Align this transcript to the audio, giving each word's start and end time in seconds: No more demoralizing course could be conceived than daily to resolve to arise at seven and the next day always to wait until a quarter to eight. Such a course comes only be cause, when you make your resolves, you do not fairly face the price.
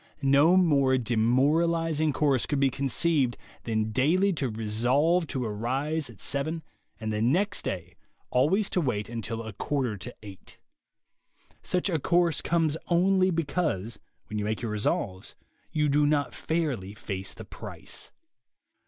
No 0.23 0.57
more 0.57 0.97
demoralizing 0.97 2.11
course 2.11 2.47
could 2.47 2.59
be 2.59 2.71
conceived 2.71 3.37
than 3.65 3.91
daily 3.91 4.33
to 4.33 4.49
resolve 4.49 5.27
to 5.27 5.45
arise 5.45 6.09
at 6.09 6.19
seven 6.19 6.63
and 6.99 7.13
the 7.13 7.21
next 7.21 7.61
day 7.61 7.93
always 8.31 8.67
to 8.71 8.81
wait 8.81 9.09
until 9.09 9.43
a 9.43 9.53
quarter 9.53 9.97
to 9.97 10.15
eight. 10.23 10.57
Such 11.61 11.87
a 11.87 11.99
course 11.99 12.41
comes 12.41 12.77
only 12.87 13.29
be 13.29 13.43
cause, 13.43 13.99
when 14.25 14.39
you 14.39 14.45
make 14.45 14.63
your 14.63 14.71
resolves, 14.71 15.35
you 15.71 15.87
do 15.87 16.07
not 16.07 16.33
fairly 16.33 16.95
face 16.95 17.35
the 17.35 17.45
price. 17.45 18.09